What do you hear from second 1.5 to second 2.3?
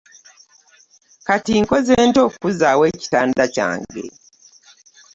nkoze ntya